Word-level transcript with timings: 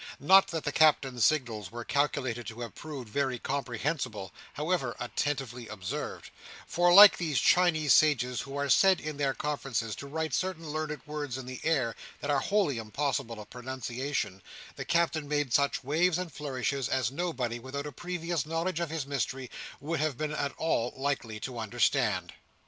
Not 0.19 0.47
that 0.47 0.63
the 0.63 0.71
Captain's 0.71 1.23
signals 1.23 1.71
were 1.71 1.83
calculated 1.85 2.47
to 2.47 2.61
have 2.61 2.73
proved 2.73 3.07
very 3.07 3.37
comprehensible, 3.37 4.33
however 4.53 4.95
attentively 4.99 5.67
observed; 5.67 6.31
for, 6.65 6.91
like 6.91 7.19
those 7.19 7.39
Chinese 7.39 7.93
sages 7.93 8.41
who 8.41 8.57
are 8.57 8.67
said 8.67 8.99
in 8.99 9.17
their 9.17 9.35
conferences 9.35 9.95
to 9.97 10.07
write 10.07 10.33
certain 10.33 10.67
learned 10.67 11.01
words 11.05 11.37
in 11.37 11.45
the 11.45 11.61
air 11.63 11.95
that 12.19 12.31
are 12.31 12.39
wholly 12.39 12.79
impossible 12.79 13.39
of 13.39 13.51
pronunciation, 13.51 14.41
the 14.75 14.85
Captain 14.85 15.27
made 15.27 15.53
such 15.53 15.83
waves 15.83 16.17
and 16.17 16.33
flourishes 16.33 16.89
as 16.89 17.11
nobody 17.11 17.59
without 17.59 17.85
a 17.85 17.91
previous 17.91 18.43
knowledge 18.47 18.79
of 18.79 18.89
his 18.89 19.05
mystery, 19.05 19.51
would 19.79 19.99
have 19.99 20.17
been 20.17 20.33
at 20.33 20.51
all 20.57 20.91
likely 20.97 21.39
to 21.39 21.59
understand. 21.59 22.33